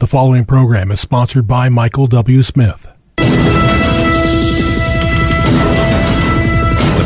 The 0.00 0.06
following 0.06 0.46
program 0.46 0.90
is 0.90 0.98
sponsored 0.98 1.46
by 1.46 1.68
Michael 1.68 2.06
W. 2.06 2.42
Smith. 2.42 2.88
The 3.18 3.26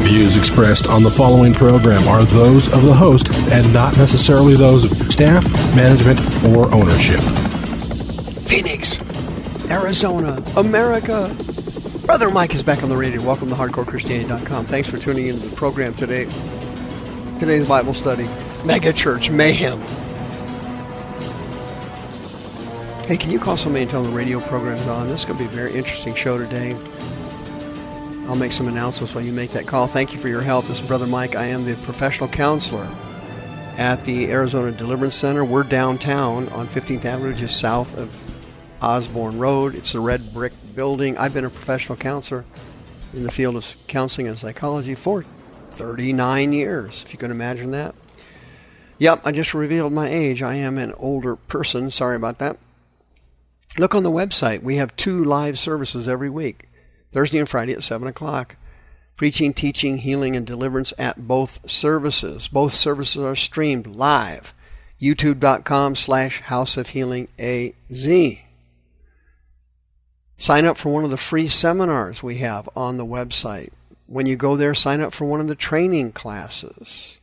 views 0.03 0.37
expressed 0.37 0.87
on 0.87 1.03
the 1.03 1.11
following 1.11 1.55
program 1.55 2.07
are 2.07 2.23
those 2.25 2.69
of 2.69 2.85
the 2.85 2.95
host 2.95 3.35
and 3.51 3.73
not 3.73 3.97
necessarily 3.97 4.55
those 4.55 4.85
of 4.85 5.13
staff, 5.13 5.45
management, 5.75 6.21
or 6.55 6.73
ownership. 6.73 7.19
Phoenix, 8.45 9.01
Arizona, 9.73 10.41
America. 10.57 11.37
Brother 12.07 12.31
Mike 12.31 12.55
is 12.55 12.63
back 12.63 12.85
on 12.85 12.91
the 12.91 12.97
radio. 12.97 13.21
Welcome 13.23 13.49
to 13.49 13.57
HardcoreChristianity.com. 13.57 14.67
Thanks 14.67 14.89
for 14.89 14.99
tuning 14.99 15.27
into 15.27 15.49
the 15.49 15.57
program 15.57 15.95
today. 15.95 16.29
Today's 17.41 17.67
Bible 17.67 17.93
study, 17.93 18.31
Mega 18.65 18.93
Church 18.93 19.31
Mayhem. 19.31 19.83
Hey, 23.07 23.19
can 23.19 23.31
you 23.31 23.39
call 23.39 23.59
somebody 23.59 23.83
and 23.83 23.91
tell 23.91 24.03
them 24.03 24.13
the 24.13 24.17
radio 24.17 24.41
program's 24.41 24.87
on? 24.87 25.09
This 25.09 25.21
is 25.21 25.27
going 25.27 25.39
to 25.39 25.45
be 25.45 25.51
a 25.51 25.55
very 25.55 25.75
interesting 25.75 26.15
show 26.15 26.39
today. 26.39 26.75
I'll 28.27 28.35
make 28.35 28.51
some 28.51 28.67
announcements 28.67 29.15
while 29.15 29.23
you 29.23 29.31
make 29.31 29.51
that 29.51 29.67
call. 29.67 29.87
Thank 29.87 30.15
you 30.15 30.19
for 30.19 30.29
your 30.29 30.41
help. 30.41 30.67
This 30.67 30.81
is 30.81 30.87
Brother 30.87 31.07
Mike. 31.07 31.37
I 31.37 31.45
am 31.45 31.67
the 31.67 31.75
professional 31.83 32.31
counselor 32.31 32.89
at 33.77 34.03
the 34.07 34.31
Arizona 34.31 34.73
Deliverance 34.73 35.17
Center. 35.17 35.45
We're 35.45 35.65
downtown 35.65 36.49
on 36.49 36.67
15th 36.67 37.05
Avenue, 37.05 37.35
just 37.35 37.61
south 37.61 37.95
of 37.99 38.11
Osborn 38.81 39.39
Road. 39.39 39.75
It's 39.75 39.95
a 39.95 40.01
red 40.01 40.33
brick 40.33 40.55
building. 40.75 41.19
I've 41.19 41.35
been 41.35 41.45
a 41.45 41.51
professional 41.51 41.99
counselor 41.99 42.47
in 43.13 43.23
the 43.23 43.31
field 43.31 43.57
of 43.57 43.77
counseling 43.87 44.29
and 44.29 44.39
psychology 44.39 44.95
for 44.95 45.25
39 45.73 46.55
years, 46.55 47.03
if 47.05 47.13
you 47.13 47.19
can 47.19 47.31
imagine 47.31 47.73
that. 47.73 47.95
Yep, 48.97 49.27
I 49.27 49.33
just 49.33 49.53
revealed 49.53 49.93
my 49.93 50.09
age. 50.09 50.41
I 50.41 50.55
am 50.55 50.79
an 50.79 50.95
older 50.97 51.37
person. 51.37 51.91
Sorry 51.91 52.17
about 52.17 52.39
that. 52.39 52.57
Look 53.77 53.95
on 53.95 54.05
the 54.05 54.11
website. 54.11 54.63
We 54.63 54.77
have 54.77 54.95
two 54.95 55.25
live 55.25 55.59
services 55.59 56.09
every 56.09 56.31
week 56.31 56.69
Thursday 57.11 57.39
and 57.39 57.49
Friday 57.49 57.73
at 57.73 57.83
7 57.83 58.07
o'clock. 58.07 58.57
Preaching, 59.17 59.55
teaching, 59.55 59.99
healing, 59.99 60.37
and 60.37 60.47
deliverance 60.47 60.93
at 60.99 61.29
both 61.29 61.71
services. 61.71 62.49
Both 62.49 62.73
services 62.73 63.23
are 63.23 63.37
streamed 63.37 63.87
live. 63.87 64.53
YouTube.com 65.01 65.95
slash 65.95 66.41
House 66.43 66.77
of 66.77 66.89
Healing 66.89 67.29
AZ. 67.39 68.09
Sign 70.37 70.65
up 70.65 70.77
for 70.77 70.93
one 70.93 71.05
of 71.05 71.11
the 71.11 71.17
free 71.17 71.49
seminars 71.49 72.23
we 72.23 72.39
have 72.39 72.69
on 72.75 72.97
the 72.97 73.07
website. 73.07 73.71
When 74.07 74.27
you 74.27 74.37
go 74.37 74.57
there, 74.57 74.75
sign 74.75 75.01
up 75.01 75.13
for 75.13 75.25
one 75.25 75.41
of 75.41 75.49
the 75.49 75.55
training 75.55 76.13
classes. 76.13 77.19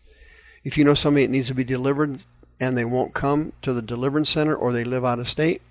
If 0.63 0.77
you 0.77 0.85
know 0.85 0.93
somebody 0.93 1.25
that 1.25 1.31
needs 1.31 1.47
to 1.47 1.53
be 1.53 1.63
delivered 1.63 2.19
and 2.59 2.77
they 2.77 2.85
won't 2.85 3.13
come 3.13 3.53
to 3.63 3.73
the 3.73 3.81
deliverance 3.81 4.29
center 4.29 4.55
or 4.55 4.71
they 4.71 4.83
live 4.83 5.03
out 5.03 5.19
of 5.19 5.27
state, 5.27 5.61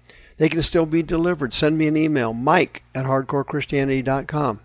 they 0.40 0.48
can 0.48 0.62
still 0.62 0.86
be 0.86 1.02
delivered. 1.02 1.52
Send 1.52 1.76
me 1.76 1.86
an 1.86 1.98
email, 1.98 2.32
mike 2.32 2.82
at 2.94 3.04
hardcorechristianity.com. 3.04 4.60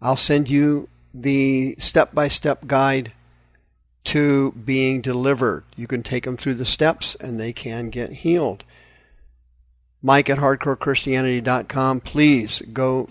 I'll 0.00 0.16
send 0.16 0.48
you 0.48 0.88
the 1.12 1.76
step 1.78 2.14
by 2.14 2.28
step 2.28 2.66
guide 2.66 3.12
to 4.04 4.52
being 4.52 5.02
delivered. 5.02 5.64
You 5.76 5.86
can 5.86 6.02
take 6.02 6.24
them 6.24 6.38
through 6.38 6.54
the 6.54 6.64
steps 6.64 7.14
and 7.16 7.38
they 7.38 7.52
can 7.52 7.90
get 7.90 8.10
healed. 8.10 8.64
Mike 10.00 10.30
at 10.30 10.38
hardcorechristianity.com. 10.38 12.00
Please 12.00 12.62
go 12.72 13.10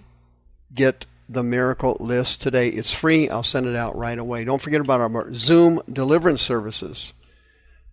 get 0.74 1.06
the 1.30 1.44
miracle 1.44 1.98
list 2.00 2.42
today. 2.42 2.70
It's 2.70 2.92
free. 2.92 3.30
I'll 3.30 3.44
send 3.44 3.68
it 3.68 3.76
out 3.76 3.96
right 3.96 4.18
away. 4.18 4.44
Don't 4.44 4.60
forget 4.60 4.82
about 4.82 5.02
our 5.02 5.32
Zoom 5.36 5.84
deliverance 5.88 6.42
services. 6.42 7.14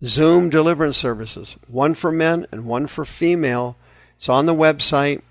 Zoom 0.05 0.51
deliverance 0.51 0.97
services, 0.97 1.57
one 1.69 1.95
for 1.95 2.13
men 2.13 2.47
and 2.51 2.67
one 2.67 2.87
for 2.87 3.05
female. 3.05 3.77
It's 4.17 4.29
on 4.29 4.47
the 4.47 4.55
website 4.55 5.23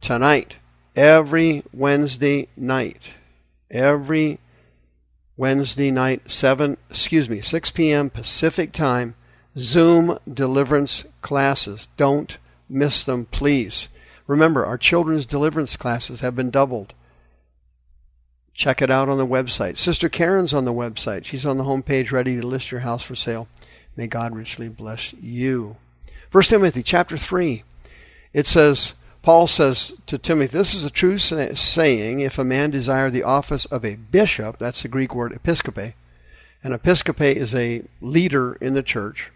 tonight, 0.00 0.56
every 0.94 1.62
Wednesday 1.72 2.48
night. 2.56 3.14
Every 3.70 4.38
Wednesday 5.36 5.90
night, 5.90 6.30
7, 6.30 6.76
excuse 6.88 7.28
me, 7.28 7.40
6 7.40 7.70
p.m. 7.72 8.10
Pacific 8.10 8.72
time, 8.72 9.14
Zoom 9.58 10.18
deliverance 10.32 11.04
classes. 11.20 11.88
Don't 11.96 12.38
miss 12.68 13.04
them, 13.04 13.26
please. 13.26 13.88
Remember, 14.26 14.64
our 14.64 14.78
children's 14.78 15.26
deliverance 15.26 15.76
classes 15.76 16.20
have 16.20 16.34
been 16.34 16.50
doubled. 16.50 16.94
Check 18.54 18.80
it 18.80 18.90
out 18.90 19.08
on 19.08 19.18
the 19.18 19.26
website. 19.26 19.76
Sister 19.76 20.08
Karen's 20.08 20.54
on 20.54 20.64
the 20.64 20.72
website. 20.72 21.24
She's 21.24 21.44
on 21.44 21.58
the 21.58 21.64
homepage 21.64 22.10
ready 22.10 22.40
to 22.40 22.46
list 22.46 22.70
your 22.70 22.80
house 22.80 23.02
for 23.02 23.14
sale. 23.14 23.48
May 23.96 24.06
God 24.06 24.34
richly 24.34 24.68
bless 24.68 25.14
you. 25.14 25.76
1 26.30 26.44
Timothy 26.44 26.82
chapter 26.82 27.16
3. 27.16 27.62
It 28.34 28.46
says, 28.46 28.94
Paul 29.22 29.46
says 29.46 29.92
to 30.06 30.18
Timothy, 30.18 30.56
This 30.56 30.74
is 30.74 30.84
a 30.84 30.90
true 30.90 31.18
saying. 31.18 32.20
If 32.20 32.38
a 32.38 32.44
man 32.44 32.70
desire 32.70 33.10
the 33.10 33.22
office 33.22 33.64
of 33.66 33.84
a 33.84 33.96
bishop, 33.96 34.58
that's 34.58 34.82
the 34.82 34.88
Greek 34.88 35.14
word 35.14 35.32
episcope, 35.32 35.94
and 36.62 36.74
episcope 36.74 37.34
is 37.34 37.54
a 37.54 37.82
leader 38.00 38.54
in 38.60 38.74
the 38.74 38.82
church, 38.82 39.32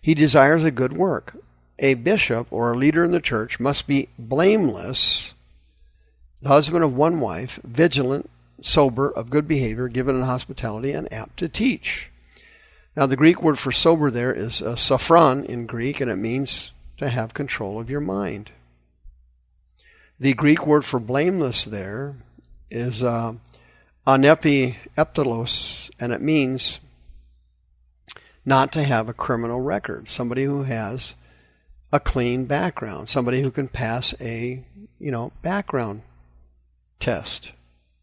he 0.00 0.14
desires 0.14 0.64
a 0.64 0.70
good 0.70 0.94
work. 0.94 1.36
A 1.78 1.94
bishop 1.94 2.46
or 2.50 2.72
a 2.72 2.76
leader 2.76 3.04
in 3.04 3.10
the 3.10 3.20
church 3.20 3.60
must 3.60 3.86
be 3.86 4.08
blameless, 4.18 5.34
the 6.42 6.48
husband 6.48 6.84
of 6.84 6.96
one 6.96 7.20
wife, 7.20 7.58
vigilant, 7.64 8.28
sober, 8.60 9.10
of 9.10 9.30
good 9.30 9.46
behavior, 9.48 9.88
given 9.88 10.16
in 10.16 10.22
hospitality, 10.22 10.92
and 10.92 11.10
apt 11.12 11.38
to 11.38 11.48
teach. 11.48 12.09
Now, 12.96 13.06
the 13.06 13.16
Greek 13.16 13.42
word 13.42 13.58
for 13.58 13.70
sober 13.70 14.10
there 14.10 14.32
is 14.32 14.62
uh, 14.62 15.44
in 15.48 15.66
Greek, 15.66 16.00
and 16.00 16.10
it 16.10 16.16
means 16.16 16.72
to 16.96 17.08
have 17.08 17.34
control 17.34 17.78
of 17.78 17.88
your 17.88 18.00
mind. 18.00 18.50
The 20.18 20.34
Greek 20.34 20.66
word 20.66 20.84
for 20.84 21.00
blameless 21.00 21.64
there 21.64 22.16
is 22.70 23.02
uh, 23.02 23.34
anepi 24.06 24.74
eptelos, 24.96 25.90
and 26.00 26.12
it 26.12 26.20
means 26.20 26.80
not 28.44 28.72
to 28.72 28.82
have 28.82 29.08
a 29.08 29.14
criminal 29.14 29.60
record. 29.60 30.08
Somebody 30.08 30.44
who 30.44 30.64
has 30.64 31.14
a 31.92 32.00
clean 32.00 32.44
background, 32.44 33.08
somebody 33.08 33.40
who 33.40 33.50
can 33.50 33.68
pass 33.68 34.14
a, 34.20 34.62
you 34.98 35.10
know, 35.10 35.32
background 35.42 36.02
test. 36.98 37.52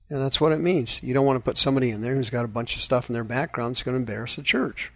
And 0.09 0.21
that's 0.21 0.39
what 0.39 0.53
it 0.53 0.59
means. 0.59 1.01
You 1.03 1.13
don't 1.13 1.25
want 1.25 1.37
to 1.37 1.43
put 1.43 1.57
somebody 1.57 1.89
in 1.89 2.01
there 2.01 2.15
who's 2.15 2.29
got 2.29 2.45
a 2.45 2.49
bunch 2.49 2.75
of 2.75 2.81
stuff 2.81 3.09
in 3.09 3.13
their 3.13 3.23
background 3.23 3.71
that's 3.71 3.83
going 3.83 3.95
to 3.95 3.99
embarrass 3.99 4.35
the 4.37 4.41
church. 4.41 4.91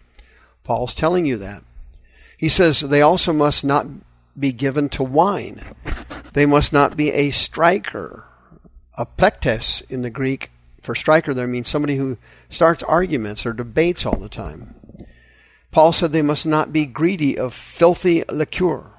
Paul's 0.64 0.94
telling 0.94 1.26
you 1.26 1.36
that. 1.38 1.62
He 2.36 2.48
says 2.48 2.80
they 2.80 3.02
also 3.02 3.32
must 3.32 3.64
not 3.64 3.86
be 4.38 4.52
given 4.52 4.88
to 4.90 5.02
wine. 5.02 5.60
They 6.32 6.46
must 6.46 6.72
not 6.72 6.96
be 6.96 7.12
a 7.12 7.30
striker. 7.30 8.24
A 8.96 9.06
plektes 9.06 9.82
in 9.90 10.02
the 10.02 10.10
Greek 10.10 10.50
for 10.82 10.94
striker 10.94 11.32
there 11.32 11.46
means 11.46 11.68
somebody 11.68 11.96
who 11.96 12.18
starts 12.48 12.82
arguments 12.82 13.46
or 13.46 13.52
debates 13.52 14.04
all 14.04 14.18
the 14.18 14.28
time. 14.28 14.74
Paul 15.70 15.92
said 15.92 16.12
they 16.12 16.22
must 16.22 16.44
not 16.44 16.72
be 16.72 16.84
greedy 16.84 17.38
of 17.38 17.54
filthy 17.54 18.24
liquor. 18.28 18.91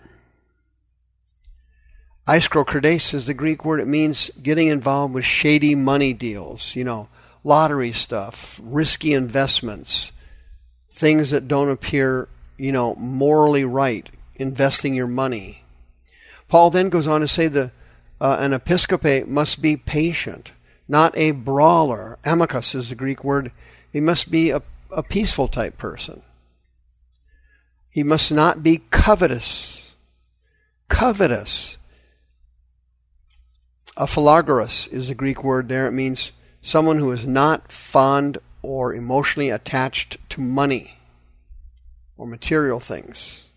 Iskrokrades 2.28 3.14
is 3.14 3.26
the 3.26 3.34
Greek 3.34 3.66
word. 3.66 3.82
It 3.82 3.88
means 3.88 4.32
getting 4.42 4.68
involved 4.68 5.14
with 5.14 5.26
shady 5.26 5.76
money 5.76 6.14
deals, 6.14 6.76
you 6.76 6.84
know, 6.84 7.10
lottery 7.44 7.92
stuff, 7.92 8.62
risky 8.64 9.14
investments, 9.14 10.14
things 10.90 11.32
that 11.32 11.50
don't 11.50 11.70
appear, 11.70 12.30
you 12.58 12.72
know, 12.72 12.96
morally 12.96 13.66
right, 13.66 14.10
investing 14.36 14.94
your 14.94 15.08
money. 15.08 15.64
Paul 16.48 16.70
then 16.70 16.90
goes 16.90 17.08
on 17.08 17.22
to 17.22 17.28
say 17.28 17.48
the 17.48 17.72
uh, 18.22 18.38
an 18.40 18.52
episcope 18.52 19.28
must 19.28 19.62
be 19.62 19.76
patient, 19.76 20.54
not 20.88 21.18
a 21.18 21.32
brawler. 21.32 22.18
Amicus 22.24 22.74
is 22.74 22.88
the 22.88 22.96
Greek 22.96 23.22
word. 23.22 23.52
He 23.92 24.00
must 24.00 24.32
be 24.32 24.50
a, 24.50 24.62
a 24.92 25.04
peaceful 25.04 25.50
type 25.50 25.78
person. 25.78 26.22
He 27.90 28.02
must 28.02 28.32
not 28.32 28.64
be 28.64 28.82
covetous. 28.92 29.96
Covetous 30.88 31.78
Aphalagoros 33.98 34.92
is 34.92 35.08
the 35.08 35.16
Greek 35.16 35.44
word 35.44 35.70
there. 35.70 35.88
It 35.88 35.92
means 35.92 36.32
someone 36.62 36.98
who 36.98 37.12
is 37.12 37.28
not 37.28 37.72
fond 37.72 38.40
or 38.62 38.94
emotionally 38.94 39.50
attached 39.50 40.18
to 40.30 40.42
money 40.42 40.98
or 42.18 42.26
material 42.26 42.80
things. 42.80 43.50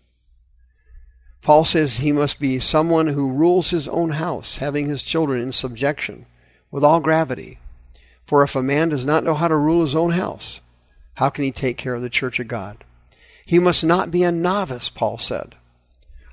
Paul 1.41 1.63
says 1.63 1.97
he 1.97 2.11
must 2.11 2.39
be 2.39 2.59
someone 2.59 3.07
who 3.07 3.31
rules 3.31 3.69
his 3.69 3.87
own 3.87 4.11
house, 4.11 4.57
having 4.57 4.87
his 4.87 5.01
children 5.01 5.41
in 5.41 5.51
subjection 5.51 6.25
with 6.69 6.83
all 6.83 6.99
gravity. 6.99 7.59
For 8.25 8.43
if 8.43 8.55
a 8.55 8.61
man 8.61 8.89
does 8.89 9.05
not 9.05 9.23
know 9.23 9.33
how 9.33 9.47
to 9.47 9.55
rule 9.55 9.81
his 9.81 9.95
own 9.95 10.11
house, 10.11 10.59
how 11.15 11.29
can 11.29 11.45
he 11.45 11.51
take 11.51 11.77
care 11.77 11.93
of 11.93 12.01
the 12.01 12.09
church 12.09 12.39
of 12.39 12.49
God? 12.49 12.83
He 13.45 13.59
must 13.59 13.83
not 13.83 14.11
be 14.11 14.23
a 14.23 14.31
novice, 14.31 14.89
Paul 14.89 15.17
said, 15.17 15.55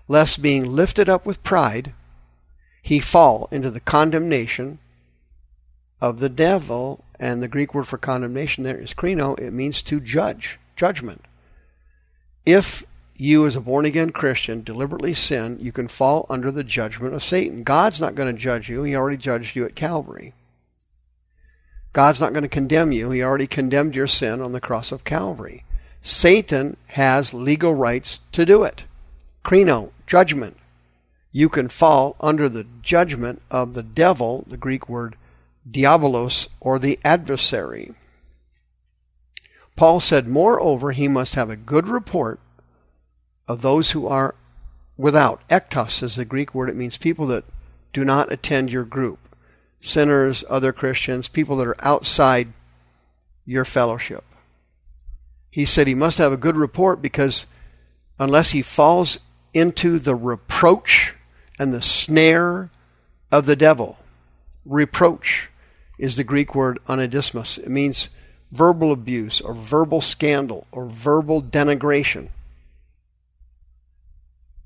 lest 0.08 0.42
being 0.42 0.66
lifted 0.66 1.08
up 1.08 1.24
with 1.24 1.44
pride, 1.44 1.94
he 2.84 3.00
fall 3.00 3.48
into 3.50 3.70
the 3.70 3.80
condemnation 3.80 4.78
of 6.02 6.20
the 6.20 6.28
devil. 6.28 7.02
And 7.18 7.42
the 7.42 7.48
Greek 7.48 7.72
word 7.72 7.88
for 7.88 7.96
condemnation 7.96 8.62
there 8.62 8.76
is 8.76 8.92
krino. 8.92 9.40
It 9.40 9.54
means 9.54 9.82
to 9.84 10.00
judge, 10.00 10.60
judgment. 10.76 11.24
If 12.44 12.84
you, 13.16 13.46
as 13.46 13.56
a 13.56 13.62
born 13.62 13.86
again 13.86 14.10
Christian, 14.10 14.62
deliberately 14.62 15.14
sin, 15.14 15.56
you 15.62 15.72
can 15.72 15.88
fall 15.88 16.26
under 16.28 16.50
the 16.50 16.62
judgment 16.62 17.14
of 17.14 17.22
Satan. 17.22 17.62
God's 17.62 18.02
not 18.02 18.14
going 18.14 18.30
to 18.30 18.38
judge 18.38 18.68
you, 18.68 18.82
He 18.82 18.94
already 18.94 19.16
judged 19.16 19.56
you 19.56 19.64
at 19.64 19.74
Calvary. 19.74 20.34
God's 21.94 22.20
not 22.20 22.34
going 22.34 22.42
to 22.42 22.48
condemn 22.48 22.92
you, 22.92 23.10
He 23.10 23.22
already 23.22 23.46
condemned 23.46 23.96
your 23.96 24.08
sin 24.08 24.42
on 24.42 24.52
the 24.52 24.60
cross 24.60 24.92
of 24.92 25.04
Calvary. 25.04 25.64
Satan 26.02 26.76
has 26.88 27.32
legal 27.32 27.74
rights 27.74 28.20
to 28.32 28.44
do 28.44 28.62
it. 28.62 28.84
Krino, 29.42 29.92
judgment. 30.06 30.58
You 31.36 31.48
can 31.48 31.68
fall 31.68 32.14
under 32.20 32.48
the 32.48 32.64
judgment 32.80 33.42
of 33.50 33.74
the 33.74 33.82
devil, 33.82 34.44
the 34.46 34.56
Greek 34.56 34.88
word 34.88 35.16
diabolos, 35.68 36.46
or 36.60 36.78
the 36.78 37.00
adversary. 37.04 37.92
Paul 39.74 39.98
said, 39.98 40.28
Moreover, 40.28 40.92
he 40.92 41.08
must 41.08 41.34
have 41.34 41.50
a 41.50 41.56
good 41.56 41.88
report 41.88 42.38
of 43.48 43.62
those 43.62 43.90
who 43.90 44.06
are 44.06 44.36
without. 44.96 45.42
Ektos 45.48 46.04
is 46.04 46.14
the 46.14 46.24
Greek 46.24 46.54
word. 46.54 46.70
It 46.70 46.76
means 46.76 46.98
people 46.98 47.26
that 47.26 47.44
do 47.92 48.04
not 48.04 48.30
attend 48.30 48.70
your 48.70 48.84
group. 48.84 49.18
Sinners, 49.80 50.44
other 50.48 50.72
Christians, 50.72 51.26
people 51.26 51.56
that 51.56 51.66
are 51.66 51.84
outside 51.84 52.52
your 53.44 53.64
fellowship. 53.64 54.22
He 55.50 55.64
said 55.64 55.88
he 55.88 55.96
must 55.96 56.18
have 56.18 56.32
a 56.32 56.36
good 56.36 56.56
report 56.56 57.02
because 57.02 57.46
unless 58.20 58.52
he 58.52 58.62
falls 58.62 59.18
into 59.52 59.98
the 59.98 60.14
reproach 60.14 61.16
and 61.58 61.72
the 61.72 61.82
snare 61.82 62.70
of 63.30 63.46
the 63.46 63.56
devil, 63.56 63.98
reproach 64.64 65.50
is 65.98 66.16
the 66.16 66.24
Greek 66.24 66.54
word 66.54 66.78
anadismos. 66.86 67.58
It 67.58 67.68
means 67.68 68.08
verbal 68.50 68.92
abuse 68.92 69.40
or 69.40 69.54
verbal 69.54 70.00
scandal 70.00 70.66
or 70.72 70.86
verbal 70.86 71.42
denigration. 71.42 72.30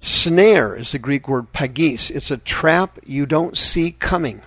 Snare 0.01 0.77
is 0.77 0.93
the 0.93 0.99
Greek 0.99 1.29
word 1.29 1.53
pagis. 1.53 2.11
It's 2.11 2.31
a 2.31 2.37
trap 2.37 2.99
you 3.05 3.27
don't 3.27 3.57
see 3.57 3.91
coming. 3.93 4.43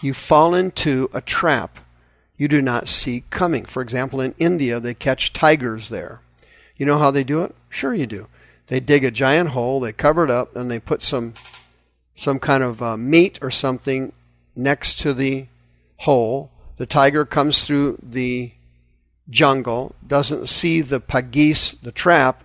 You 0.00 0.14
fall 0.14 0.54
into 0.54 1.08
a 1.12 1.20
trap 1.20 1.78
you 2.36 2.46
do 2.46 2.62
not 2.62 2.88
see 2.88 3.24
coming. 3.30 3.64
For 3.64 3.82
example, 3.82 4.20
in 4.20 4.34
India, 4.38 4.78
they 4.78 4.94
catch 4.94 5.32
tigers 5.32 5.88
there. 5.88 6.20
You 6.76 6.86
know 6.86 6.98
how 6.98 7.10
they 7.10 7.24
do 7.24 7.42
it? 7.42 7.54
Sure, 7.68 7.92
you 7.92 8.06
do. 8.06 8.28
They 8.68 8.80
dig 8.80 9.04
a 9.04 9.10
giant 9.10 9.50
hole, 9.50 9.80
they 9.80 9.92
cover 9.92 10.24
it 10.24 10.30
up, 10.30 10.54
and 10.54 10.70
they 10.70 10.78
put 10.78 11.02
some 11.02 11.34
some 12.18 12.40
kind 12.40 12.64
of 12.64 12.82
uh, 12.82 12.96
meat 12.96 13.38
or 13.40 13.50
something 13.50 14.12
next 14.56 14.98
to 14.98 15.14
the 15.14 15.46
hole. 15.98 16.50
The 16.74 16.84
tiger 16.84 17.24
comes 17.24 17.64
through 17.64 18.00
the 18.02 18.50
jungle, 19.30 19.94
doesn't 20.04 20.48
see 20.48 20.80
the 20.80 21.00
pagis, 21.00 21.76
the 21.80 21.92
trap, 21.92 22.42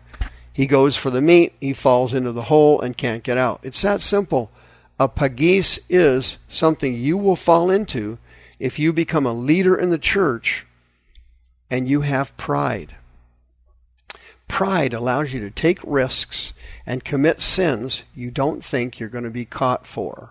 he 0.53 0.67
goes 0.67 0.95
for 0.95 1.09
the 1.09 1.21
meat, 1.21 1.53
he 1.59 1.73
falls 1.73 2.13
into 2.13 2.31
the 2.31 2.43
hole 2.43 2.79
and 2.81 2.95
can't 2.95 3.23
get 3.23 3.39
out. 3.39 3.61
It's 3.63 3.81
that 3.81 4.01
simple. 4.01 4.51
A 4.99 5.09
pagis 5.09 5.79
is 5.89 6.37
something 6.47 6.93
you 6.93 7.17
will 7.17 7.35
fall 7.35 7.71
into 7.71 8.19
if 8.59 8.77
you 8.77 8.93
become 8.93 9.25
a 9.25 9.33
leader 9.33 9.75
in 9.75 9.89
the 9.89 9.97
church 9.97 10.67
and 11.71 11.89
you 11.89 12.01
have 12.01 12.37
pride. 12.37 12.95
Pride 14.53 14.93
allows 14.93 15.33
you 15.33 15.39
to 15.39 15.49
take 15.49 15.79
risks 15.83 16.53
and 16.85 17.03
commit 17.03 17.41
sins 17.41 18.03
you 18.13 18.29
don't 18.29 18.63
think 18.63 18.99
you're 18.99 19.09
going 19.09 19.23
to 19.23 19.31
be 19.31 19.45
caught 19.45 19.87
for. 19.87 20.29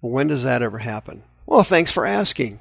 Well, 0.00 0.12
when 0.12 0.28
does 0.28 0.44
that 0.44 0.62
ever 0.62 0.78
happen? 0.78 1.24
Well, 1.44 1.62
thanks 1.62 1.92
for 1.92 2.06
asking. 2.06 2.60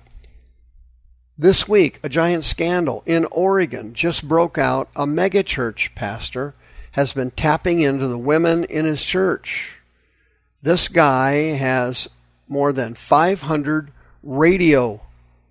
This 1.37 1.69
week, 1.69 2.01
a 2.03 2.09
giant 2.09 2.43
scandal 2.43 3.01
in 3.05 3.27
Oregon 3.31 3.93
just 3.93 4.27
broke 4.27 4.57
out. 4.57 4.89
A 4.93 5.05
megachurch 5.05 5.95
pastor 5.95 6.53
has 6.91 7.13
been 7.13 7.31
tapping 7.31 7.79
into 7.79 8.07
the 8.07 8.17
women 8.17 8.65
in 8.65 8.83
his 8.83 9.05
church. 9.05 9.79
This 10.61 10.89
guy 10.89 11.55
has 11.55 12.09
more 12.49 12.73
than 12.73 12.95
500 12.95 13.89
radio 14.21 14.99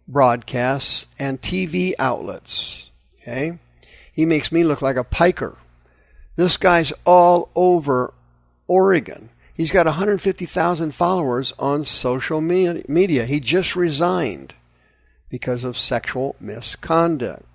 broadcasts 0.07 1.07
and 1.19 1.41
TV 1.41 1.95
outlets. 1.99 2.91
Okay? 3.23 3.59
He 4.21 4.27
makes 4.27 4.53
me 4.53 4.65
look 4.65 4.83
like 4.83 4.97
a 4.97 5.03
piker. 5.03 5.57
This 6.37 6.59
guy's 6.59 6.93
all 7.07 7.49
over 7.57 8.13
Oregon. 8.67 9.31
He's 9.55 9.71
got 9.71 9.87
150,000 9.87 10.95
followers 10.95 11.55
on 11.59 11.87
social 11.87 12.43
media. 12.43 13.25
He 13.25 13.41
just 13.41 13.75
resigned 13.75 14.53
because 15.31 15.65
of 15.65 15.79
sexual 15.79 16.37
misconduct. 16.39 17.47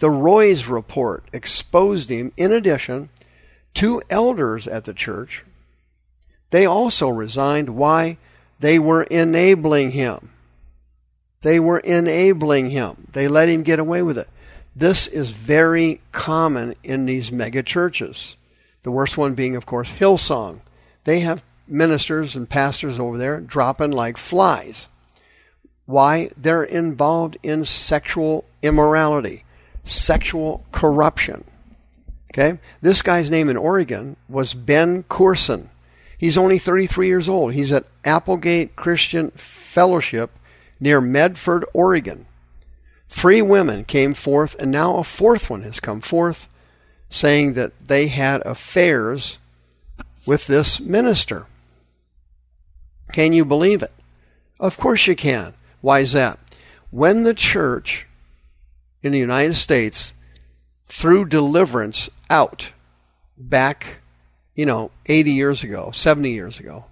The 0.00 0.10
Roys 0.10 0.66
report 0.66 1.24
exposed 1.32 2.10
him. 2.10 2.30
In 2.36 2.52
addition, 2.52 3.08
two 3.72 4.02
elders 4.10 4.68
at 4.68 4.84
the 4.84 4.92
church, 4.92 5.46
they 6.50 6.66
also 6.66 7.08
resigned. 7.08 7.70
Why? 7.70 8.18
They 8.60 8.78
were 8.78 9.04
enabling 9.04 9.92
him. 9.92 10.34
They 11.40 11.58
were 11.58 11.78
enabling 11.78 12.68
him. 12.68 13.08
They 13.12 13.28
let 13.28 13.48
him 13.48 13.62
get 13.62 13.78
away 13.78 14.02
with 14.02 14.18
it. 14.18 14.28
This 14.74 15.06
is 15.06 15.30
very 15.30 16.00
common 16.12 16.74
in 16.82 17.04
these 17.04 17.30
mega 17.30 17.62
churches. 17.62 18.36
The 18.82 18.90
worst 18.90 19.16
one 19.16 19.34
being, 19.34 19.54
of 19.54 19.66
course, 19.66 19.92
Hillsong. 19.92 20.60
They 21.04 21.20
have 21.20 21.44
ministers 21.68 22.34
and 22.34 22.48
pastors 22.48 22.98
over 22.98 23.18
there 23.18 23.40
dropping 23.40 23.92
like 23.92 24.16
flies. 24.16 24.88
Why? 25.84 26.30
They're 26.36 26.64
involved 26.64 27.36
in 27.42 27.64
sexual 27.64 28.44
immorality, 28.62 29.44
sexual 29.84 30.64
corruption. 30.72 31.44
Okay? 32.32 32.58
This 32.80 33.02
guy's 33.02 33.30
name 33.30 33.48
in 33.48 33.56
Oregon 33.56 34.16
was 34.28 34.54
Ben 34.54 35.02
Courson. 35.04 35.70
He's 36.16 36.38
only 36.38 36.58
33 36.58 37.08
years 37.08 37.28
old. 37.28 37.52
He's 37.52 37.72
at 37.72 37.84
Applegate 38.04 38.76
Christian 38.76 39.32
Fellowship 39.32 40.30
near 40.80 41.00
Medford, 41.00 41.64
Oregon. 41.74 42.26
Three 43.12 43.42
women 43.42 43.84
came 43.84 44.14
forth, 44.14 44.56
and 44.58 44.70
now 44.70 44.96
a 44.96 45.04
fourth 45.04 45.50
one 45.50 45.62
has 45.62 45.80
come 45.80 46.00
forth 46.00 46.48
saying 47.10 47.52
that 47.52 47.86
they 47.86 48.06
had 48.06 48.40
affairs 48.46 49.36
with 50.26 50.46
this 50.46 50.80
minister. 50.80 51.46
Can 53.12 53.34
you 53.34 53.44
believe 53.44 53.82
it? 53.82 53.92
Of 54.58 54.78
course 54.78 55.06
you 55.06 55.14
can. 55.14 55.52
Why 55.82 56.00
is 56.00 56.12
that? 56.12 56.38
When 56.90 57.22
the 57.22 57.34
church 57.34 58.08
in 59.02 59.12
the 59.12 59.18
United 59.18 59.56
States 59.56 60.14
threw 60.86 61.26
deliverance 61.26 62.08
out 62.30 62.72
back, 63.36 64.00
you 64.54 64.64
know, 64.64 64.90
80 65.04 65.32
years 65.32 65.62
ago, 65.62 65.90
70 65.92 66.30
years 66.32 66.58
ago, 66.58 66.86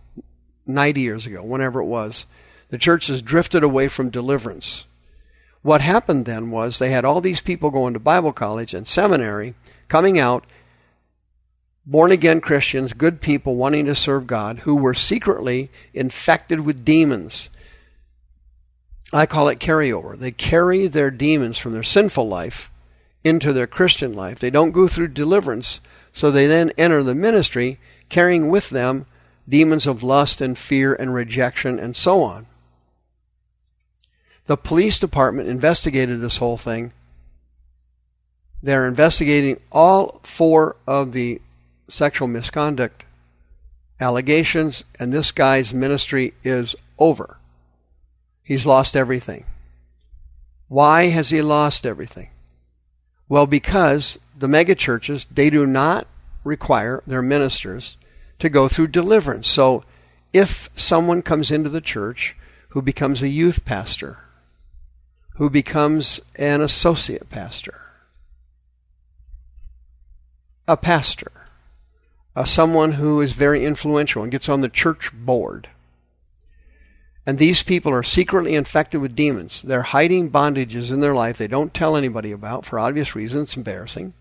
90 0.66 1.00
years 1.00 1.26
ago, 1.26 1.42
whenever 1.42 1.80
it 1.80 1.86
was, 1.86 2.26
the 2.68 2.78
church 2.78 3.06
has 3.06 3.22
drifted 3.22 3.64
away 3.64 3.88
from 3.88 4.10
deliverance. 4.10 4.84
What 5.62 5.80
happened 5.80 6.24
then 6.24 6.50
was 6.50 6.78
they 6.78 6.90
had 6.90 7.04
all 7.04 7.20
these 7.20 7.40
people 7.40 7.70
going 7.70 7.92
to 7.94 8.00
Bible 8.00 8.32
college 8.32 8.72
and 8.72 8.88
seminary, 8.88 9.54
coming 9.88 10.18
out, 10.18 10.46
born 11.84 12.10
again 12.10 12.40
Christians, 12.40 12.92
good 12.92 13.20
people 13.20 13.56
wanting 13.56 13.86
to 13.86 13.94
serve 13.94 14.26
God, 14.26 14.60
who 14.60 14.76
were 14.76 14.94
secretly 14.94 15.70
infected 15.92 16.60
with 16.60 16.84
demons 16.84 17.50
I 19.12 19.26
call 19.26 19.48
it 19.48 19.58
carryover. 19.58 20.16
They 20.16 20.30
carry 20.30 20.86
their 20.86 21.10
demons 21.10 21.58
from 21.58 21.72
their 21.72 21.82
sinful 21.82 22.28
life 22.28 22.70
into 23.24 23.52
their 23.52 23.66
Christian 23.66 24.14
life. 24.14 24.38
They 24.38 24.50
don't 24.50 24.70
go 24.70 24.86
through 24.86 25.08
deliverance, 25.08 25.80
so 26.12 26.30
they 26.30 26.46
then 26.46 26.72
enter 26.78 27.02
the 27.02 27.14
ministry 27.14 27.80
carrying 28.08 28.48
with 28.48 28.70
them 28.70 29.06
demons 29.48 29.86
of 29.86 30.02
lust 30.02 30.40
and 30.40 30.56
fear 30.56 30.94
and 30.94 31.12
rejection 31.12 31.78
and 31.78 31.96
so 31.96 32.22
on. 32.22 32.46
The 34.46 34.56
police 34.56 34.98
department 34.98 35.48
investigated 35.48 36.20
this 36.20 36.38
whole 36.38 36.56
thing. 36.56 36.92
They're 38.62 38.86
investigating 38.86 39.60
all 39.70 40.20
four 40.22 40.76
of 40.86 41.12
the 41.12 41.40
sexual 41.88 42.28
misconduct 42.28 43.04
allegations, 44.00 44.84
and 44.98 45.12
this 45.12 45.32
guy's 45.32 45.72
ministry 45.72 46.34
is 46.42 46.74
over. 46.98 47.36
He's 48.42 48.66
lost 48.66 48.96
everything. 48.96 49.44
Why 50.68 51.04
has 51.04 51.30
he 51.30 51.42
lost 51.42 51.86
everything? 51.86 52.30
Well, 53.28 53.46
because 53.46 54.18
the 54.36 54.46
megachurches, 54.46 55.26
they 55.30 55.50
do 55.50 55.66
not 55.66 56.06
require 56.44 57.02
their 57.06 57.22
ministers 57.22 57.96
to 58.38 58.48
go 58.48 58.68
through 58.68 58.88
deliverance. 58.88 59.48
So 59.48 59.84
if 60.32 60.70
someone 60.74 61.22
comes 61.22 61.50
into 61.50 61.68
the 61.68 61.80
church 61.80 62.36
who 62.70 62.82
becomes 62.82 63.22
a 63.22 63.28
youth 63.28 63.64
pastor, 63.64 64.20
who 65.40 65.48
becomes 65.48 66.20
an 66.36 66.60
associate 66.60 67.30
pastor, 67.30 67.80
a 70.68 70.76
pastor, 70.76 71.32
uh, 72.36 72.44
someone 72.44 72.92
who 72.92 73.22
is 73.22 73.32
very 73.32 73.64
influential 73.64 74.22
and 74.22 74.30
gets 74.30 74.50
on 74.50 74.60
the 74.60 74.68
church 74.68 75.10
board, 75.14 75.70
and 77.24 77.38
these 77.38 77.62
people 77.62 77.90
are 77.90 78.02
secretly 78.02 78.54
infected 78.54 79.00
with 79.00 79.16
demons. 79.16 79.62
They're 79.62 79.80
hiding 79.80 80.30
bondages 80.30 80.92
in 80.92 81.00
their 81.00 81.14
life 81.14 81.38
they 81.38 81.48
don't 81.48 81.72
tell 81.72 81.96
anybody 81.96 82.32
about 82.32 82.66
for 82.66 82.78
obvious 82.78 83.16
reasons. 83.16 83.48
It's 83.48 83.56
embarrassing. 83.56 84.12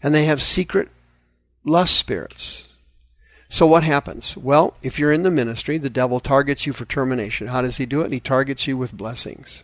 and 0.00 0.14
they 0.14 0.26
have 0.26 0.40
secret 0.40 0.90
lust 1.64 1.96
spirits. 1.96 2.68
So 3.54 3.68
what 3.68 3.84
happens? 3.84 4.36
Well, 4.36 4.76
if 4.82 4.98
you're 4.98 5.12
in 5.12 5.22
the 5.22 5.30
ministry, 5.30 5.78
the 5.78 5.88
devil 5.88 6.18
targets 6.18 6.66
you 6.66 6.72
for 6.72 6.86
termination. 6.86 7.46
How 7.46 7.62
does 7.62 7.76
he 7.76 7.86
do 7.86 8.00
it? 8.00 8.10
He 8.10 8.18
targets 8.18 8.66
you 8.66 8.76
with 8.76 8.96
blessings. 8.96 9.62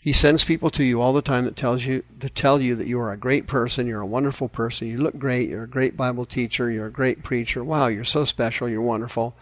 He 0.00 0.12
sends 0.12 0.44
people 0.44 0.70
to 0.70 0.84
you 0.84 1.00
all 1.00 1.12
the 1.12 1.20
time 1.20 1.42
that 1.42 1.56
tells 1.56 1.84
you 1.84 2.04
to 2.20 2.30
tell 2.30 2.62
you 2.62 2.76
that 2.76 2.86
you 2.86 3.00
are 3.00 3.10
a 3.10 3.16
great 3.16 3.48
person, 3.48 3.88
you're 3.88 4.00
a 4.00 4.06
wonderful 4.06 4.48
person, 4.48 4.86
you 4.86 4.98
look 4.98 5.18
great, 5.18 5.48
you're 5.48 5.64
a 5.64 5.68
great 5.68 5.96
Bible 5.96 6.24
teacher, 6.24 6.70
you're 6.70 6.86
a 6.86 6.92
great 6.92 7.24
preacher. 7.24 7.64
Wow, 7.64 7.88
you're 7.88 8.04
so 8.04 8.24
special, 8.24 8.68
you're 8.68 8.80
wonderful. 8.80 9.34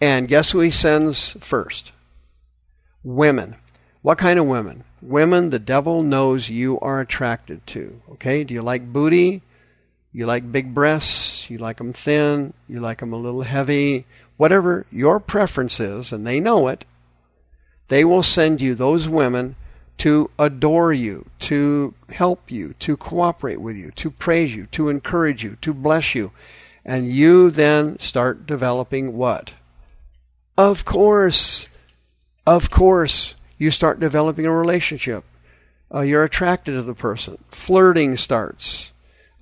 And 0.00 0.26
guess 0.26 0.52
who 0.52 0.60
he 0.60 0.70
sends 0.70 1.32
first? 1.40 1.92
Women. 3.02 3.56
What 4.00 4.16
kind 4.16 4.38
of 4.38 4.46
women? 4.46 4.82
Women 5.02 5.50
the 5.50 5.58
devil 5.58 6.02
knows 6.02 6.48
you 6.48 6.80
are 6.80 7.00
attracted 7.00 7.66
to. 7.66 8.00
Okay? 8.12 8.44
Do 8.44 8.54
you 8.54 8.62
like 8.62 8.94
booty? 8.94 9.42
You 10.16 10.26
like 10.26 10.52
big 10.52 10.72
breasts, 10.72 11.50
you 11.50 11.58
like 11.58 11.78
them 11.78 11.92
thin, 11.92 12.54
you 12.68 12.78
like 12.78 13.00
them 13.00 13.12
a 13.12 13.16
little 13.16 13.42
heavy, 13.42 14.06
whatever 14.36 14.86
your 14.92 15.18
preference 15.18 15.80
is, 15.80 16.12
and 16.12 16.24
they 16.24 16.38
know 16.38 16.68
it, 16.68 16.84
they 17.88 18.04
will 18.04 18.22
send 18.22 18.60
you 18.60 18.76
those 18.76 19.08
women 19.08 19.56
to 19.98 20.30
adore 20.38 20.92
you, 20.92 21.26
to 21.40 21.94
help 22.10 22.52
you, 22.52 22.74
to 22.78 22.96
cooperate 22.96 23.60
with 23.60 23.76
you, 23.76 23.90
to 23.96 24.08
praise 24.08 24.54
you, 24.54 24.66
to 24.66 24.88
encourage 24.88 25.42
you, 25.42 25.56
to 25.62 25.74
bless 25.74 26.14
you. 26.14 26.30
And 26.84 27.10
you 27.10 27.50
then 27.50 27.98
start 27.98 28.46
developing 28.46 29.16
what? 29.16 29.54
Of 30.56 30.84
course, 30.84 31.68
of 32.46 32.70
course, 32.70 33.34
you 33.58 33.72
start 33.72 33.98
developing 33.98 34.46
a 34.46 34.52
relationship. 34.52 35.24
Uh, 35.92 36.02
you're 36.02 36.22
attracted 36.22 36.72
to 36.72 36.82
the 36.82 36.94
person. 36.94 37.42
Flirting 37.50 38.16
starts 38.16 38.92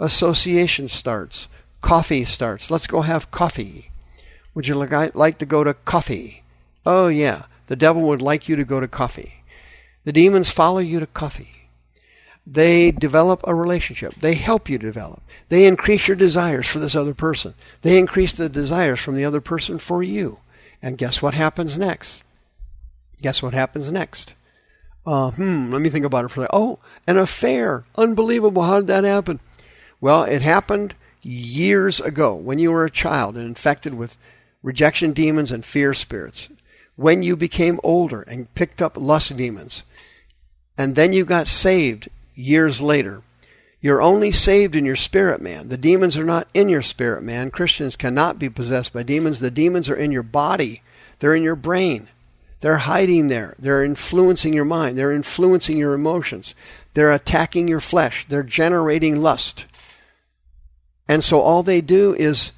association 0.03 0.89
starts. 0.89 1.49
Coffee 1.81 2.25
starts. 2.25 2.71
Let's 2.71 2.87
go 2.87 3.01
have 3.01 3.31
coffee. 3.31 3.91
Would 4.55 4.69
you 4.69 4.75
like 4.75 5.39
to 5.39 5.47
go 5.47 5.65
to 5.65 5.75
coffee? 5.75 6.43
Oh, 6.85 7.09
yeah. 7.09 7.45
The 7.69 7.77
devil 7.77 8.03
would 8.03 8.21
like 8.21 8.49
you 8.49 8.57
to 8.57 8.65
go 8.65 8.81
to 8.81 8.89
coffee. 8.89 9.43
The 10.05 10.13
demons 10.13 10.51
follow 10.51 10.81
you 10.81 11.01
to 11.01 11.07
coffee. 11.07 11.69
They 12.47 12.91
develop 12.91 13.41
a 13.45 13.55
relationship. 13.55 14.15
They 14.15 14.35
help 14.35 14.69
you 14.69 14.77
develop. 14.77 15.23
They 15.49 15.67
increase 15.67 16.09
your 16.09 16.17
desires 16.17 16.67
for 16.67 16.81
this 16.81 16.97
other 16.97 17.15
person. 17.15 17.55
They 17.83 17.99
increase 17.99 18.33
the 18.33 18.49
desires 18.49 18.99
from 18.99 19.15
the 19.15 19.25
other 19.25 19.41
person 19.41 19.79
for 19.79 20.03
you. 20.03 20.41
And 20.83 20.99
guess 20.99 21.23
what 21.23 21.35
happens 21.35 21.79
next? 21.79 22.25
Guess 23.21 23.43
what 23.43 23.55
happens 23.55 23.93
next? 23.93 24.35
Uh, 25.07 25.31
hmm, 25.31 25.73
let 25.73 25.81
me 25.81 25.89
think 25.89 26.05
about 26.05 26.25
it 26.25 26.31
for 26.31 26.45
a 26.45 26.49
Oh, 26.53 26.81
an 27.07 27.17
affair. 27.17 27.85
Unbelievable. 27.97 28.63
How 28.63 28.81
did 28.81 28.89
that 28.89 29.05
happen? 29.05 29.39
Well, 30.03 30.25
it 30.25 30.43
happened 30.43 30.97
years 31.23 32.01
ago 32.01 32.35
when 32.35 32.59
you 32.59 32.73
were 32.73 32.85
a 32.85 32.91
child 32.91 33.37
and 33.37 33.47
infected 33.47 33.95
with 33.95 34.19
rejection 34.61 35.13
demons 35.13 35.53
and 35.53 35.65
fear 35.65 35.95
spirits. 35.95 36.49
When 36.97 37.23
you 37.23 37.37
became 37.37 37.79
older 37.85 38.23
and 38.23 38.53
picked 38.57 38.83
up 38.83 38.97
lust 38.97 39.37
demons. 39.37 39.85
And 40.77 40.97
then 40.97 41.13
you 41.13 41.25
got 41.25 41.47
saved 41.47 42.09
years 42.35 42.81
later. 42.81 43.23
You're 43.81 44.03
only 44.03 44.33
saved 44.33 44.75
in 44.75 44.85
your 44.85 44.97
spirit 44.97 45.41
man. 45.41 45.69
The 45.69 45.77
demons 45.77 46.19
are 46.19 46.25
not 46.25 46.49
in 46.53 46.69
your 46.69 46.83
spirit 46.83 47.23
man. 47.23 47.53
Christians 47.53 47.95
cannot 47.95 48.41
be 48.41 48.51
possessed 48.51 48.93
by 48.93 49.05
demons. 49.05 49.39
The 49.39 49.53
demons 49.53 49.89
are 49.89 49.95
in 49.95 50.11
your 50.11 50.25
body, 50.25 50.83
they're 51.21 51.37
in 51.37 51.45
your 51.45 51.57
brain. 51.57 52.09
They're 52.59 52.79
hiding 52.79 53.27
there. 53.27 53.55
They're 53.59 53.83
influencing 53.83 54.53
your 54.53 54.65
mind. 54.65 54.97
They're 54.97 55.11
influencing 55.13 55.77
your 55.77 55.95
emotions. 55.95 56.55
They're 56.95 57.13
attacking 57.13 57.67
your 57.67 57.81
flesh. 57.81 58.25
They're 58.29 58.45
generating 58.45 59.21
lust. 59.21 59.67
And 61.13 61.23
so 61.23 61.43
all 61.43 61.63
they 61.63 61.83
do 61.83 62.15
is 62.15 62.53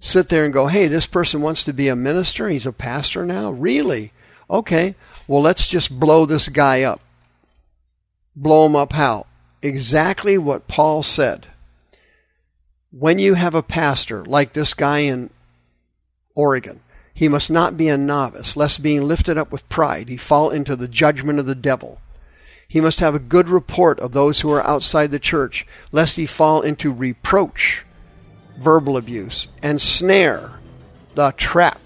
sit 0.00 0.30
there 0.30 0.42
and 0.42 0.54
go, 0.54 0.68
hey, 0.68 0.86
this 0.86 1.06
person 1.06 1.42
wants 1.42 1.64
to 1.64 1.74
be 1.74 1.88
a 1.88 1.94
minister. 1.94 2.48
He's 2.48 2.64
a 2.64 2.72
pastor 2.72 3.26
now? 3.26 3.50
Really? 3.50 4.14
Okay, 4.48 4.94
well, 5.28 5.42
let's 5.42 5.68
just 5.68 6.00
blow 6.00 6.24
this 6.24 6.48
guy 6.48 6.82
up. 6.82 7.02
Blow 8.34 8.64
him 8.64 8.74
up 8.74 8.94
how? 8.94 9.26
Exactly 9.60 10.38
what 10.38 10.66
Paul 10.66 11.02
said. 11.02 11.48
When 12.90 13.18
you 13.18 13.34
have 13.34 13.54
a 13.54 13.62
pastor 13.62 14.24
like 14.24 14.54
this 14.54 14.72
guy 14.72 15.00
in 15.00 15.28
Oregon, 16.34 16.80
he 17.12 17.28
must 17.28 17.50
not 17.50 17.76
be 17.76 17.88
a 17.88 17.98
novice, 17.98 18.56
lest 18.56 18.82
being 18.82 19.02
lifted 19.02 19.36
up 19.36 19.52
with 19.52 19.68
pride 19.68 20.08
he 20.08 20.16
fall 20.16 20.48
into 20.48 20.74
the 20.74 20.88
judgment 20.88 21.38
of 21.38 21.44
the 21.44 21.54
devil. 21.54 22.00
He 22.66 22.80
must 22.80 23.00
have 23.00 23.14
a 23.14 23.18
good 23.18 23.50
report 23.50 24.00
of 24.00 24.12
those 24.12 24.40
who 24.40 24.50
are 24.52 24.66
outside 24.66 25.10
the 25.10 25.18
church, 25.18 25.66
lest 25.92 26.16
he 26.16 26.24
fall 26.24 26.62
into 26.62 26.90
reproach, 26.90 27.84
verbal 28.60 28.96
abuse, 28.96 29.48
and 29.62 29.80
snare, 29.80 30.60
the 31.14 31.32
trap 31.32 31.80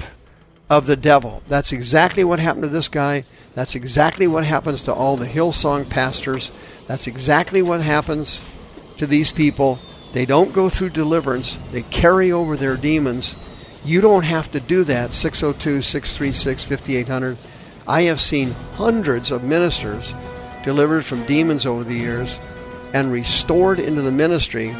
of 0.68 0.86
the 0.86 0.96
devil. 0.96 1.42
That's 1.46 1.72
exactly 1.72 2.24
what 2.24 2.38
happened 2.38 2.64
to 2.64 2.68
this 2.68 2.88
guy. 2.88 3.24
That's 3.54 3.74
exactly 3.74 4.26
what 4.26 4.44
happens 4.44 4.82
to 4.82 4.92
all 4.92 5.16
the 5.16 5.26
Hillsong 5.26 5.88
pastors. 5.88 6.52
That's 6.86 7.06
exactly 7.06 7.62
what 7.62 7.80
happens 7.80 8.40
to 8.98 9.06
these 9.06 9.32
people. 9.32 9.78
They 10.12 10.26
don't 10.26 10.52
go 10.52 10.68
through 10.68 10.90
deliverance, 10.90 11.56
they 11.70 11.82
carry 11.82 12.32
over 12.32 12.56
their 12.56 12.76
demons. 12.76 13.36
You 13.84 14.00
don't 14.00 14.24
have 14.24 14.50
to 14.52 14.60
do 14.60 14.82
that. 14.84 15.12
602 15.12 15.82
636 15.82 16.64
5800. 16.64 17.38
I 17.86 18.02
have 18.02 18.20
seen 18.20 18.52
hundreds 18.76 19.30
of 19.30 19.44
ministers 19.44 20.14
delivered 20.64 21.04
from 21.04 21.24
demons 21.26 21.66
over 21.66 21.84
the 21.84 21.94
years, 21.94 22.38
and 22.94 23.12
restored 23.12 23.78
into 23.78 24.02
the 24.02 24.10
ministry, 24.10 24.74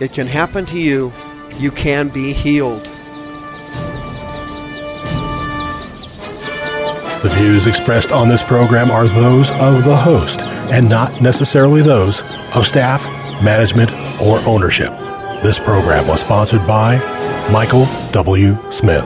it 0.00 0.12
can 0.12 0.26
happen 0.26 0.64
to 0.66 0.78
you. 0.78 1.12
You 1.58 1.70
can 1.70 2.08
be 2.08 2.32
healed. 2.32 2.84
The 7.22 7.30
views 7.36 7.66
expressed 7.66 8.12
on 8.12 8.28
this 8.28 8.42
program 8.42 8.90
are 8.90 9.08
those 9.08 9.50
of 9.52 9.84
the 9.84 9.96
host 9.96 10.40
and 10.40 10.88
not 10.88 11.22
necessarily 11.22 11.80
those 11.80 12.20
of 12.54 12.66
staff, 12.66 13.02
management, 13.42 13.90
or 14.20 14.38
ownership. 14.40 14.90
This 15.42 15.58
program 15.58 16.06
was 16.06 16.20
sponsored 16.20 16.66
by 16.66 16.98
Michael 17.50 17.86
W. 18.12 18.58
Smith. 18.70 19.04